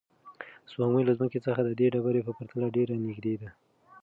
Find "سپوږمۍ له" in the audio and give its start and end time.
0.69-1.13